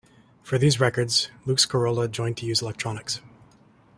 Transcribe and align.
For 0.41 0.57
these 0.57 0.79
records, 0.79 1.29
Luke 1.45 1.59
Scarola 1.59 2.07
joined 2.09 2.37
to 2.37 2.47
use 2.47 2.63
electronics. 2.63 3.21